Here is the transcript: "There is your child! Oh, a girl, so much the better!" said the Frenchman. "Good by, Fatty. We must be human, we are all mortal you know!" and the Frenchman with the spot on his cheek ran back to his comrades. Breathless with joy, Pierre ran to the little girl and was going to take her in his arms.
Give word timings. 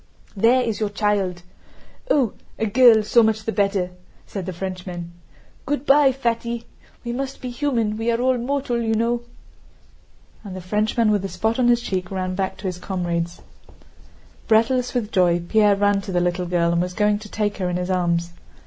"There 0.35 0.63
is 0.63 0.79
your 0.79 0.89
child! 0.89 1.43
Oh, 2.09 2.33
a 2.57 2.65
girl, 2.65 3.03
so 3.03 3.21
much 3.21 3.43
the 3.43 3.51
better!" 3.51 3.91
said 4.25 4.47
the 4.47 4.51
Frenchman. 4.51 5.11
"Good 5.67 5.85
by, 5.85 6.11
Fatty. 6.11 6.65
We 7.05 7.13
must 7.13 7.39
be 7.39 7.51
human, 7.51 7.97
we 7.97 8.09
are 8.09 8.19
all 8.19 8.39
mortal 8.39 8.81
you 8.81 8.95
know!" 8.95 9.21
and 10.43 10.55
the 10.55 10.59
Frenchman 10.59 11.11
with 11.11 11.21
the 11.21 11.29
spot 11.29 11.59
on 11.59 11.67
his 11.67 11.81
cheek 11.81 12.09
ran 12.09 12.33
back 12.33 12.57
to 12.57 12.63
his 12.67 12.79
comrades. 12.79 13.41
Breathless 14.47 14.95
with 14.95 15.11
joy, 15.11 15.39
Pierre 15.47 15.75
ran 15.75 16.01
to 16.01 16.11
the 16.11 16.19
little 16.19 16.47
girl 16.47 16.71
and 16.71 16.81
was 16.81 16.93
going 16.95 17.19
to 17.19 17.29
take 17.29 17.57
her 17.57 17.69
in 17.69 17.77
his 17.77 17.91
arms. 17.91 18.31